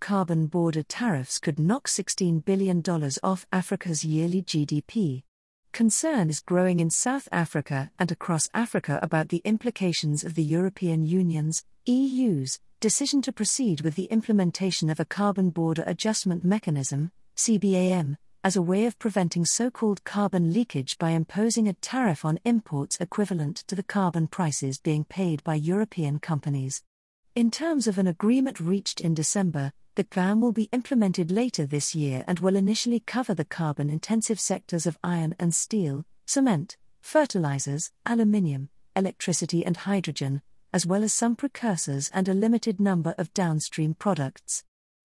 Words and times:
carbon 0.00 0.46
border 0.46 0.82
tariffs 0.82 1.38
could 1.38 1.58
knock 1.58 1.86
$16 1.86 2.44
billion 2.44 2.82
off 3.22 3.46
Africa's 3.52 4.04
yearly 4.04 4.42
GDP. 4.42 5.22
Concern 5.72 6.30
is 6.30 6.40
growing 6.40 6.80
in 6.80 6.90
South 6.90 7.28
Africa 7.30 7.90
and 7.98 8.10
across 8.10 8.48
Africa 8.52 8.98
about 9.02 9.28
the 9.28 9.42
implications 9.44 10.24
of 10.24 10.34
the 10.34 10.42
European 10.42 11.04
Union's, 11.04 11.64
EU's, 11.86 12.58
decision 12.80 13.22
to 13.22 13.32
proceed 13.32 13.82
with 13.82 13.94
the 13.94 14.06
implementation 14.06 14.90
of 14.90 14.98
a 14.98 15.04
carbon 15.04 15.50
border 15.50 15.84
adjustment 15.86 16.44
mechanism, 16.44 17.12
CBAM, 17.36 18.16
as 18.42 18.56
a 18.56 18.62
way 18.62 18.86
of 18.86 18.98
preventing 18.98 19.44
so 19.44 19.70
called 19.70 20.02
carbon 20.04 20.52
leakage 20.52 20.96
by 20.98 21.10
imposing 21.10 21.68
a 21.68 21.74
tariff 21.74 22.24
on 22.24 22.40
imports 22.44 22.96
equivalent 23.00 23.58
to 23.66 23.74
the 23.74 23.82
carbon 23.82 24.26
prices 24.26 24.78
being 24.78 25.04
paid 25.04 25.44
by 25.44 25.54
European 25.54 26.18
companies. 26.18 26.82
In 27.36 27.50
terms 27.50 27.86
of 27.86 27.98
an 27.98 28.06
agreement 28.06 28.58
reached 28.58 29.00
in 29.00 29.14
December, 29.14 29.72
the 29.94 30.04
plan 30.04 30.40
will 30.40 30.52
be 30.52 30.68
implemented 30.72 31.30
later 31.30 31.66
this 31.66 31.94
year 31.94 32.24
and 32.26 32.38
will 32.38 32.56
initially 32.56 33.00
cover 33.00 33.34
the 33.34 33.44
carbon 33.44 33.90
intensive 33.90 34.38
sectors 34.38 34.86
of 34.86 34.98
iron 35.02 35.34
and 35.38 35.54
steel, 35.54 36.04
cement, 36.26 36.76
fertilizers, 37.00 37.90
aluminium, 38.06 38.68
electricity, 38.94 39.64
and 39.64 39.76
hydrogen, 39.78 40.42
as 40.72 40.86
well 40.86 41.02
as 41.02 41.12
some 41.12 41.34
precursors 41.34 42.10
and 42.14 42.28
a 42.28 42.34
limited 42.34 42.78
number 42.80 43.14
of 43.18 43.34
downstream 43.34 43.94
products. 43.94 44.62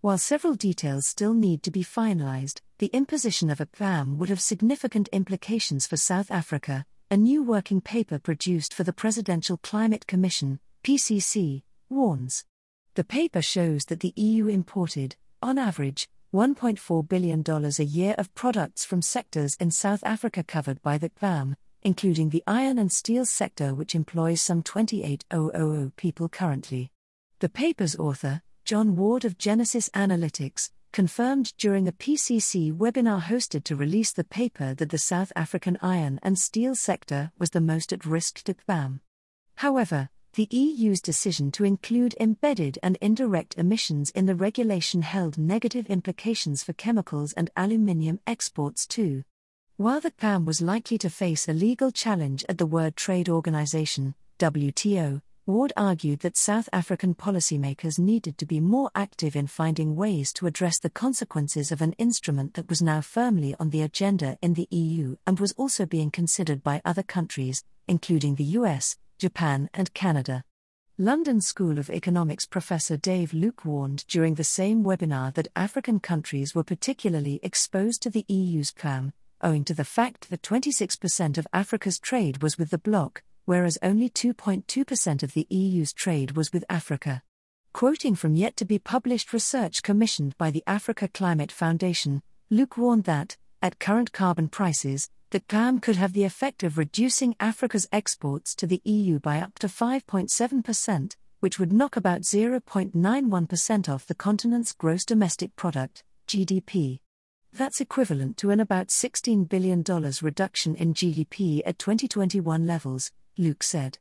While 0.00 0.18
several 0.18 0.54
details 0.54 1.06
still 1.06 1.34
need 1.34 1.64
to 1.64 1.72
be 1.72 1.82
finalized, 1.82 2.60
the 2.78 2.90
imposition 2.92 3.50
of 3.50 3.60
a 3.60 3.66
CBAM 3.66 4.16
would 4.16 4.28
have 4.28 4.40
significant 4.40 5.08
implications 5.08 5.86
for 5.86 5.96
South 5.96 6.30
Africa, 6.30 6.86
a 7.10 7.16
new 7.16 7.42
working 7.42 7.80
paper 7.80 8.18
produced 8.18 8.72
for 8.72 8.84
the 8.84 8.92
Presidential 8.92 9.56
Climate 9.56 10.06
Commission, 10.06 10.60
PCC, 10.84 11.62
warns. 11.88 12.44
The 12.98 13.04
paper 13.04 13.42
shows 13.42 13.84
that 13.84 14.00
the 14.00 14.12
EU 14.16 14.48
imported, 14.48 15.14
on 15.40 15.56
average, 15.56 16.08
$1.4 16.34 17.08
billion 17.08 17.44
a 17.46 17.84
year 17.84 18.16
of 18.18 18.34
products 18.34 18.84
from 18.84 19.02
sectors 19.02 19.54
in 19.60 19.70
South 19.70 20.02
Africa 20.02 20.42
covered 20.42 20.82
by 20.82 20.98
the 20.98 21.10
CBAM, 21.10 21.54
including 21.82 22.30
the 22.30 22.42
iron 22.44 22.76
and 22.76 22.90
steel 22.90 23.24
sector, 23.24 23.72
which 23.72 23.94
employs 23.94 24.42
some 24.42 24.64
28,000 24.64 25.94
people 25.94 26.28
currently. 26.28 26.90
The 27.38 27.48
paper's 27.48 27.94
author, 27.94 28.42
John 28.64 28.96
Ward 28.96 29.24
of 29.24 29.38
Genesis 29.38 29.88
Analytics, 29.90 30.72
confirmed 30.90 31.56
during 31.56 31.86
a 31.86 31.92
PCC 31.92 32.76
webinar 32.76 33.22
hosted 33.22 33.62
to 33.62 33.76
release 33.76 34.10
the 34.10 34.24
paper 34.24 34.74
that 34.74 34.90
the 34.90 34.98
South 34.98 35.32
African 35.36 35.78
iron 35.80 36.18
and 36.24 36.36
steel 36.36 36.74
sector 36.74 37.30
was 37.38 37.50
the 37.50 37.60
most 37.60 37.92
at 37.92 38.04
risk 38.04 38.42
to 38.42 38.54
CBAM. 38.54 38.98
However, 39.54 40.08
the 40.38 40.46
EU's 40.56 41.00
decision 41.00 41.50
to 41.50 41.64
include 41.64 42.14
embedded 42.20 42.78
and 42.80 42.96
indirect 43.00 43.58
emissions 43.58 44.10
in 44.10 44.24
the 44.24 44.36
regulation 44.36 45.02
held 45.02 45.36
negative 45.36 45.86
implications 45.86 46.62
for 46.62 46.72
chemicals 46.74 47.32
and 47.32 47.50
aluminium 47.56 48.20
exports 48.24 48.86
too. 48.86 49.24
While 49.78 50.00
the 50.00 50.12
CBAM 50.12 50.44
was 50.44 50.62
likely 50.62 50.96
to 50.98 51.10
face 51.10 51.48
a 51.48 51.52
legal 51.52 51.90
challenge 51.90 52.44
at 52.48 52.56
the 52.56 52.66
World 52.66 52.94
Trade 52.94 53.28
Organization, 53.28 54.14
WTO, 54.38 55.22
Ward 55.46 55.72
argued 55.76 56.20
that 56.20 56.36
South 56.36 56.68
African 56.72 57.16
policymakers 57.16 57.98
needed 57.98 58.38
to 58.38 58.46
be 58.46 58.60
more 58.60 58.92
active 58.94 59.34
in 59.34 59.48
finding 59.48 59.96
ways 59.96 60.32
to 60.34 60.46
address 60.46 60.78
the 60.78 60.88
consequences 60.88 61.72
of 61.72 61.82
an 61.82 61.94
instrument 61.94 62.54
that 62.54 62.68
was 62.68 62.80
now 62.80 63.00
firmly 63.00 63.56
on 63.58 63.70
the 63.70 63.82
agenda 63.82 64.38
in 64.40 64.54
the 64.54 64.68
EU 64.70 65.16
and 65.26 65.40
was 65.40 65.50
also 65.56 65.84
being 65.84 66.12
considered 66.12 66.62
by 66.62 66.80
other 66.84 67.02
countries, 67.02 67.64
including 67.88 68.36
the 68.36 68.44
US, 68.44 68.96
Japan, 69.18 69.68
and 69.74 69.92
Canada. 69.94 70.44
London 70.96 71.40
School 71.40 71.78
of 71.78 71.90
Economics 71.90 72.46
professor 72.46 72.96
Dave 72.96 73.32
Luke 73.32 73.64
warned 73.64 74.04
during 74.08 74.34
the 74.34 74.44
same 74.44 74.82
webinar 74.82 75.32
that 75.34 75.48
African 75.54 76.00
countries 76.00 76.54
were 76.54 76.64
particularly 76.64 77.38
exposed 77.42 78.02
to 78.02 78.10
the 78.10 78.24
EU's 78.28 78.72
CBAM, 78.72 79.12
owing 79.42 79.64
to 79.64 79.74
the 79.74 79.84
fact 79.84 80.30
that 80.30 80.42
26% 80.42 81.38
of 81.38 81.46
Africa's 81.52 81.98
trade 81.98 82.42
was 82.42 82.58
with 82.58 82.70
the 82.70 82.78
bloc, 82.78 83.22
whereas 83.44 83.78
only 83.82 84.08
2.2% 84.08 85.22
of 85.22 85.34
the 85.34 85.46
EU's 85.50 85.92
trade 85.92 86.32
was 86.32 86.52
with 86.52 86.64
Africa. 86.68 87.22
Quoting 87.72 88.14
from 88.14 88.34
yet 88.34 88.56
to 88.56 88.64
be 88.64 88.78
published 88.78 89.32
research 89.32 89.82
commissioned 89.82 90.36
by 90.36 90.50
the 90.50 90.64
Africa 90.66 91.06
Climate 91.06 91.52
Foundation, 91.52 92.22
Luke 92.50 92.76
warned 92.76 93.04
that, 93.04 93.36
at 93.62 93.78
current 93.78 94.12
carbon 94.12 94.48
prices, 94.48 95.10
the 95.30 95.40
CBAM 95.40 95.82
could 95.82 95.96
have 95.96 96.14
the 96.14 96.24
effect 96.24 96.62
of 96.62 96.78
reducing 96.78 97.36
Africa's 97.38 97.86
exports 97.92 98.54
to 98.54 98.66
the 98.66 98.80
EU 98.84 99.18
by 99.18 99.40
up 99.40 99.58
to 99.58 99.66
5.7%, 99.66 101.16
which 101.40 101.58
would 101.58 101.70
knock 101.70 101.96
about 101.96 102.22
0.91% 102.22 103.88
off 103.90 104.06
the 104.06 104.14
continent's 104.14 104.72
gross 104.72 105.04
domestic 105.04 105.54
product, 105.54 106.02
GDP. 106.26 107.00
That's 107.52 107.80
equivalent 107.80 108.38
to 108.38 108.50
an 108.50 108.60
about 108.60 108.88
$16 108.88 109.48
billion 109.48 109.84
reduction 110.22 110.74
in 110.76 110.94
GDP 110.94 111.60
at 111.66 111.78
2021 111.78 112.66
levels, 112.66 113.12
Luke 113.36 113.62
said. 113.62 113.98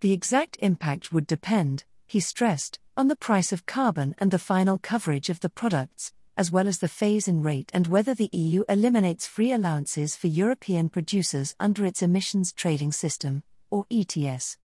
The 0.00 0.12
exact 0.12 0.58
impact 0.60 1.10
would 1.10 1.26
depend, 1.26 1.84
he 2.06 2.20
stressed, 2.20 2.78
on 2.98 3.08
the 3.08 3.16
price 3.16 3.50
of 3.50 3.64
carbon 3.64 4.14
and 4.18 4.30
the 4.30 4.38
final 4.38 4.76
coverage 4.76 5.30
of 5.30 5.40
the 5.40 5.48
products, 5.48 6.12
as 6.36 6.50
well 6.50 6.68
as 6.68 6.78
the 6.78 6.88
phase 6.88 7.28
in 7.28 7.42
rate 7.42 7.70
and 7.72 7.86
whether 7.86 8.14
the 8.14 8.28
EU 8.32 8.62
eliminates 8.68 9.26
free 9.26 9.52
allowances 9.52 10.16
for 10.16 10.26
European 10.26 10.88
producers 10.88 11.54
under 11.58 11.86
its 11.86 12.02
emissions 12.02 12.52
trading 12.52 12.92
system, 12.92 13.42
or 13.70 13.86
ETS. 13.90 14.58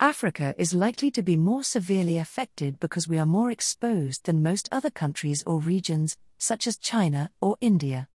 Africa 0.00 0.54
is 0.56 0.74
likely 0.74 1.10
to 1.10 1.22
be 1.22 1.36
more 1.36 1.64
severely 1.64 2.18
affected 2.18 2.78
because 2.78 3.08
we 3.08 3.18
are 3.18 3.26
more 3.26 3.50
exposed 3.50 4.24
than 4.24 4.42
most 4.42 4.68
other 4.70 4.90
countries 4.90 5.42
or 5.44 5.58
regions, 5.58 6.16
such 6.38 6.66
as 6.66 6.76
China 6.76 7.30
or 7.40 7.56
India. 7.60 8.08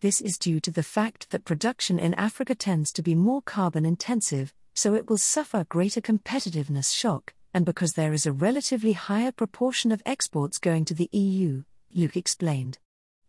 This 0.00 0.20
is 0.20 0.36
due 0.36 0.58
to 0.60 0.72
the 0.72 0.82
fact 0.82 1.30
that 1.30 1.44
production 1.44 2.00
in 2.00 2.12
Africa 2.14 2.56
tends 2.56 2.92
to 2.94 3.02
be 3.02 3.14
more 3.14 3.40
carbon 3.40 3.86
intensive, 3.86 4.52
so 4.74 4.94
it 4.94 5.08
will 5.08 5.16
suffer 5.16 5.64
greater 5.68 6.00
competitiveness 6.00 6.92
shock, 6.92 7.34
and 7.54 7.64
because 7.64 7.92
there 7.92 8.12
is 8.12 8.26
a 8.26 8.32
relatively 8.32 8.94
higher 8.94 9.30
proportion 9.30 9.92
of 9.92 10.02
exports 10.04 10.58
going 10.58 10.84
to 10.86 10.94
the 10.94 11.08
EU, 11.12 11.62
Luke 11.94 12.16
explained. 12.16 12.78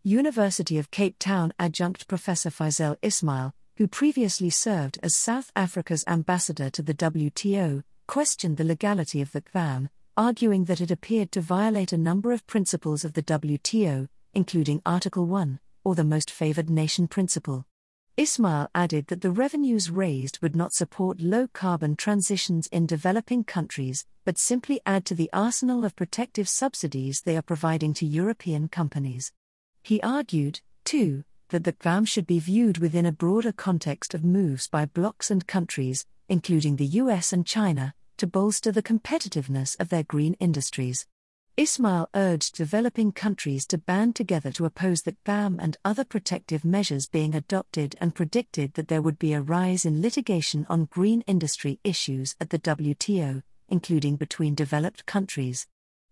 University 0.04 0.78
of 0.78 0.92
Cape 0.92 1.16
Town 1.20 1.54
adjunct 1.60 2.08
Professor 2.08 2.50
Faisal 2.50 2.98
Ismail, 3.02 3.54
who 3.78 3.88
previously 3.88 4.50
served 4.50 5.00
as 5.02 5.16
South 5.16 5.52
Africa's 5.56 6.04
ambassador 6.08 6.70
to 6.70 6.82
the 6.82 6.94
WTO, 6.94 7.84
questioned 8.08 8.58
the 8.58 8.64
legality 8.64 9.22
of 9.22 9.32
the 9.32 9.42
CBAM, 9.42 9.90
arguing 10.16 10.66
that 10.66 10.82
it 10.82 10.92
appeared 10.92 11.32
to 11.32 11.42
violate 11.42 11.94
a 11.94 11.98
number 11.98 12.32
of 12.32 12.46
principles 12.46 13.04
of 13.04 13.14
the 13.14 13.24
WTO, 13.24 14.08
including 14.34 14.82
Article 14.86 15.26
1, 15.26 15.60
or 15.84 15.96
the 15.96 16.04
most 16.04 16.30
favored 16.30 16.70
nation 16.70 17.08
principle. 17.08 17.66
Ismail 18.16 18.70
added 18.76 19.08
that 19.08 19.22
the 19.22 19.32
revenues 19.32 19.90
raised 19.90 20.40
would 20.44 20.56
not 20.56 20.72
support 20.72 21.20
low 21.20 21.48
carbon 21.48 21.96
transitions 21.96 22.68
in 22.68 22.86
developing 22.86 23.44
countries, 23.44 24.06
but 24.24 24.38
simply 24.38 24.80
add 24.86 25.04
to 25.06 25.16
the 25.16 25.32
arsenal 25.34 25.84
of 25.84 25.96
protective 25.96 26.48
subsidies 26.48 27.22
they 27.22 27.36
are 27.36 27.42
providing 27.42 27.92
to 27.96 28.06
European 28.06 28.68
companies. 28.68 29.32
He 29.82 30.00
argued, 30.02 30.62
too, 30.86 31.24
that 31.50 31.64
the 31.64 31.74
CBAM 31.74 32.08
should 32.08 32.28
be 32.28 32.38
viewed 32.38 32.78
within 32.78 33.08
a 33.08 33.12
broader 33.12 33.52
context 33.52 34.14
of 34.14 34.24
moves 34.24 34.68
by 34.68 34.86
blocs 34.86 35.32
and 35.32 35.48
countries, 35.48 36.06
including 36.30 36.76
the 36.76 36.86
US 37.02 37.34
and 37.34 37.48
China, 37.48 37.96
to 38.18 38.28
bolster 38.28 38.72
the 38.72 38.84
competitiveness 38.84 39.76
of 39.80 39.90
their 39.90 40.04
green 40.04 40.36
industries. 40.36 41.08
Ismail 41.56 42.10
urged 42.16 42.56
developing 42.56 43.12
countries 43.12 43.68
to 43.68 43.78
band 43.78 44.16
together 44.16 44.52
to 44.54 44.66
oppose 44.66 45.04
the 45.04 45.12
CBAM 45.12 45.58
and 45.60 45.78
other 45.86 46.04
protective 46.04 46.66
measures 46.66 47.06
being 47.06 47.36
adopted 47.36 47.96
and 48.02 48.16
predicted 48.16 48.74
that 48.74 48.88
there 48.88 49.04
would 49.04 49.20
be 49.20 49.34
a 49.34 49.42
rise 49.42 49.86
in 49.86 50.02
litigation 50.02 50.66
on 50.68 50.86
green 50.86 51.22
industry 51.28 51.80
issues 51.84 52.36
at 52.42 52.50
the 52.50 52.58
WTO, 52.58 53.44
including 53.70 54.16
between 54.16 54.56
developed 54.56 55.06
countries. 55.06 55.68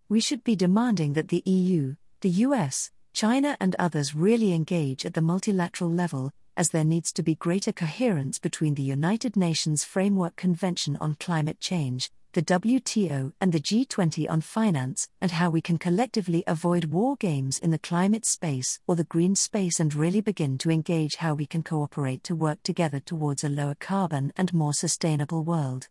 We 0.08 0.20
should 0.20 0.44
be 0.44 0.54
demanding 0.54 1.14
that 1.14 1.26
the 1.26 1.42
EU, 1.44 1.96
the 2.20 2.30
US, 2.46 2.92
China, 3.12 3.56
and 3.58 3.74
others 3.80 4.14
really 4.14 4.52
engage 4.52 5.04
at 5.04 5.14
the 5.14 5.22
multilateral 5.22 5.90
level, 5.90 6.30
as 6.56 6.70
there 6.70 6.84
needs 6.84 7.12
to 7.14 7.22
be 7.24 7.34
greater 7.34 7.72
coherence 7.72 8.38
between 8.38 8.76
the 8.76 8.84
United 8.84 9.34
Nations 9.34 9.82
Framework 9.82 10.36
Convention 10.36 10.96
on 11.00 11.16
Climate 11.16 11.58
Change 11.58 12.12
the 12.32 12.42
WTO, 12.42 13.32
and 13.40 13.52
the 13.52 13.60
G20 13.60 14.30
on 14.30 14.40
finance 14.40 15.08
and 15.20 15.32
how 15.32 15.50
we 15.50 15.60
can 15.60 15.78
collectively 15.78 16.42
avoid 16.46 16.86
war 16.86 17.16
games 17.16 17.58
in 17.58 17.70
the 17.70 17.78
climate 17.78 18.24
space 18.24 18.80
or 18.86 18.96
the 18.96 19.04
green 19.04 19.34
space 19.34 19.78
and 19.78 19.94
really 19.94 20.22
begin 20.22 20.56
to 20.58 20.70
engage 20.70 21.16
how 21.16 21.34
we 21.34 21.44
can 21.44 21.62
cooperate 21.62 22.24
to 22.24 22.34
work 22.34 22.62
together 22.62 23.00
towards 23.00 23.44
a 23.44 23.48
lower 23.48 23.74
carbon 23.74 24.32
and 24.36 24.54
more 24.54 24.72
sustainable 24.72 25.44
world. 25.44 25.88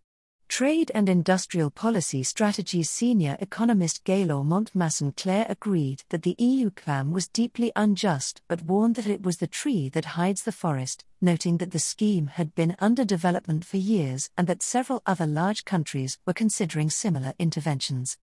Trade 0.51 0.91
and 0.93 1.07
Industrial 1.07 1.69
Policy 1.69 2.23
Strategy 2.23 2.83
senior 2.83 3.37
economist 3.39 4.03
Gaylor 4.03 4.44
Montmasson 4.44 5.15
Clair 5.15 5.45
agreed 5.47 6.03
that 6.09 6.23
the 6.23 6.35
EU 6.39 6.71
CBAM 6.71 7.11
was 7.11 7.29
deeply 7.29 7.71
unjust 7.75 8.41
but 8.47 8.63
warned 8.63 8.95
that 8.95 9.07
it 9.07 9.23
was 9.23 9.37
the 9.37 9.47
tree 9.47 9.87
that 9.89 10.17
hides 10.17 10.44
the 10.44 10.51
forest, 10.51 11.05
noting 11.21 11.57
that 11.57 11.71
the 11.71 11.79
scheme 11.79 12.27
had 12.27 12.56
been 12.56 12.75
under 12.79 13.06
development 13.06 13.65
for 13.65 13.77
years 13.77 14.29
and 14.38 14.47
that 14.47 14.63
several 14.63 15.01
other 15.06 15.27
large 15.27 15.65
countries 15.65 16.18
were 16.25 16.33
considering 16.33 16.89
similar 16.89 17.33
interventions. 17.38 18.18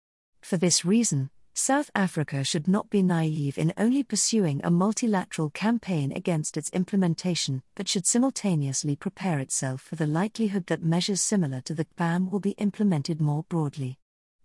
For 0.41 0.57
this 0.57 0.85
reason, 0.85 1.29
South 1.57 1.89
Africa 1.95 2.43
should 2.43 2.67
not 2.67 2.89
be 2.89 3.01
naive 3.01 3.57
in 3.57 3.73
only 3.77 4.03
pursuing 4.03 4.59
a 4.63 4.69
multilateral 4.69 5.49
campaign 5.51 6.11
against 6.11 6.57
its 6.57 6.69
implementation, 6.71 7.63
but 7.75 7.87
should 7.87 8.05
simultaneously 8.05 8.97
prepare 8.97 9.39
itself 9.39 9.81
for 9.81 9.95
the 9.95 10.05
likelihood 10.05 10.67
that 10.67 10.83
measures 10.83 11.21
similar 11.21 11.61
to 11.61 11.73
the 11.73 11.85
CBAM 11.85 12.29
will 12.29 12.41
be 12.41 12.51
implemented 12.51 13.21
more 13.21 13.45
broadly. 13.47 13.97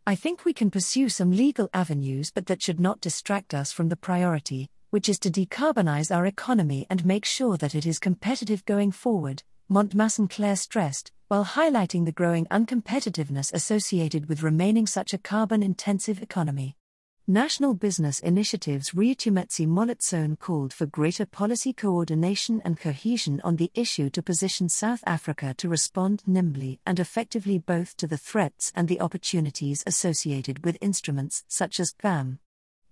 I 0.06 0.14
think 0.14 0.44
we 0.44 0.52
can 0.52 0.70
pursue 0.70 1.08
some 1.08 1.32
legal 1.32 1.68
avenues, 1.74 2.30
but 2.30 2.46
that 2.46 2.62
should 2.62 2.78
not 2.78 3.00
distract 3.00 3.54
us 3.54 3.72
from 3.72 3.88
the 3.88 3.96
priority, 3.96 4.70
which 4.90 5.08
is 5.08 5.18
to 5.20 5.30
decarbonize 5.30 6.14
our 6.14 6.26
economy 6.26 6.86
and 6.90 7.06
make 7.06 7.24
sure 7.24 7.56
that 7.56 7.74
it 7.74 7.86
is 7.86 7.98
competitive 7.98 8.64
going 8.64 8.92
forward, 8.92 9.42
Montmasson-Clair 9.70 10.56
stressed, 10.56 11.12
while 11.28 11.44
highlighting 11.44 12.04
the 12.04 12.12
growing 12.12 12.46
uncompetitiveness 12.46 13.52
associated 13.52 14.28
with 14.28 14.42
remaining 14.42 14.86
such 14.86 15.14
a 15.14 15.18
carbon 15.18 15.62
intensive 15.62 16.20
economy. 16.20 16.76
National 17.28 17.74
business 17.74 18.18
initiatives 18.18 18.90
Riutumetse 18.90 19.64
Moletsone 19.64 20.36
called 20.36 20.72
for 20.72 20.86
greater 20.86 21.24
policy 21.24 21.72
coordination 21.72 22.60
and 22.64 22.80
cohesion 22.80 23.40
on 23.44 23.54
the 23.54 23.70
issue 23.72 24.10
to 24.10 24.20
position 24.20 24.68
South 24.68 25.04
Africa 25.06 25.54
to 25.58 25.68
respond 25.68 26.24
nimbly 26.26 26.80
and 26.84 26.98
effectively 26.98 27.58
both 27.58 27.96
to 27.98 28.08
the 28.08 28.18
threats 28.18 28.72
and 28.74 28.88
the 28.88 29.00
opportunities 29.00 29.84
associated 29.86 30.64
with 30.64 30.76
instruments 30.80 31.44
such 31.46 31.78
as 31.78 31.92
CBAM. 31.92 32.38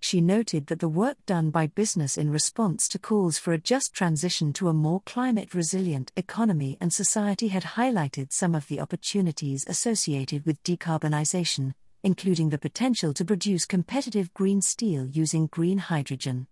She 0.01 0.21
noted 0.21 0.67
that 0.67 0.79
the 0.79 0.87
work 0.87 1.17
done 1.25 1.49
by 1.49 1.67
business 1.67 2.17
in 2.17 2.31
response 2.31 2.87
to 2.89 2.99
calls 2.99 3.37
for 3.37 3.51
a 3.51 3.57
just 3.57 3.93
transition 3.93 4.53
to 4.53 4.69
a 4.69 4.73
more 4.73 5.01
climate 5.05 5.53
resilient 5.53 6.11
economy 6.15 6.77
and 6.79 6.93
society 6.93 7.49
had 7.49 7.63
highlighted 7.63 8.31
some 8.31 8.55
of 8.55 8.67
the 8.67 8.79
opportunities 8.79 9.65
associated 9.67 10.45
with 10.45 10.63
decarbonization, 10.63 11.73
including 12.01 12.49
the 12.49 12.57
potential 12.57 13.13
to 13.13 13.25
produce 13.25 13.65
competitive 13.65 14.33
green 14.33 14.61
steel 14.61 15.05
using 15.05 15.47
green 15.47 15.77
hydrogen. 15.77 16.47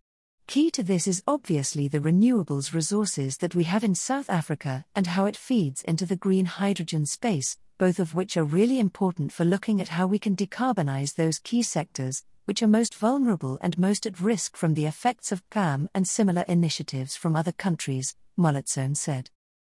Key 0.47 0.69
to 0.71 0.83
this 0.83 1.07
is 1.07 1.23
obviously 1.25 1.88
the 1.88 1.99
renewables 1.99 2.73
resources 2.73 3.38
that 3.38 3.55
we 3.55 3.63
have 3.63 3.83
in 3.83 3.95
South 3.95 4.29
Africa 4.29 4.85
and 4.94 5.07
how 5.07 5.25
it 5.25 5.38
feeds 5.38 5.81
into 5.83 6.05
the 6.05 6.15
green 6.15 6.45
hydrogen 6.45 7.05
space, 7.05 7.57
both 7.77 7.99
of 7.99 8.13
which 8.13 8.35
are 8.35 8.44
really 8.44 8.79
important 8.79 9.31
for 9.31 9.45
looking 9.45 9.79
at 9.79 9.89
how 9.89 10.05
we 10.05 10.19
can 10.19 10.35
decarbonize 10.35 11.15
those 11.15 11.39
key 11.39 11.61
sectors, 11.61 12.23
which 12.47 12.63
are 12.63 12.67
most 12.67 12.95
vulnerable 12.95 13.57
and 13.59 13.77
most 13.77 14.05
at 14.05 14.21
risk 14.21 14.55
from 14.55 14.73
the 14.73 14.85
effects 14.85 15.33
of 15.33 15.44
CBAM 15.49 15.88
and 15.94 16.07
similar 16.07 16.45
initiatives 16.47 17.17
from 17.17 17.35
other 17.35 17.51
countries, 17.51 18.15
Moletsone 18.39 18.95
said. 18.95 19.29